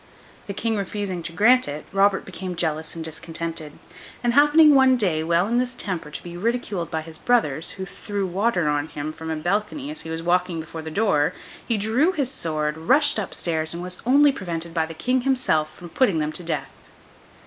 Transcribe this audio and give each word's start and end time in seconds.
The 0.47 0.55
King 0.55 0.77
refusing 0.77 1.21
to 1.21 1.31
grant 1.31 1.67
it, 1.67 1.85
Robert 1.93 2.25
became 2.25 2.55
jealous 2.55 2.95
and 2.95 3.05
discontented; 3.05 3.73
and 4.23 4.33
happening 4.33 4.73
one 4.73 4.97
day, 4.97 5.23
while 5.23 5.45
in 5.47 5.57
this 5.57 5.75
temper, 5.75 6.09
to 6.09 6.23
be 6.23 6.35
ridiculed 6.35 6.89
by 6.89 7.01
his 7.01 7.19
brothers, 7.19 7.73
who 7.77 7.85
threw 7.85 8.25
water 8.25 8.67
on 8.67 8.87
him 8.87 9.13
from 9.13 9.29
a 9.29 9.35
balcony 9.35 9.91
as 9.91 10.01
he 10.01 10.09
was 10.09 10.23
walking 10.23 10.59
before 10.59 10.81
the 10.81 10.89
door, 10.89 11.35
he 11.67 11.77
drew 11.77 12.13
his 12.13 12.31
sword, 12.31 12.79
rushed 12.79 13.19
up 13.19 13.31
stairs, 13.35 13.75
and 13.75 13.83
was 13.83 14.01
only 14.03 14.31
prevented 14.31 14.73
by 14.73 14.87
the 14.87 14.95
King 14.95 15.21
himself 15.21 15.71
from 15.71 15.89
putting 15.89 16.17
them 16.17 16.31
to 16.31 16.41
death. 16.41 16.71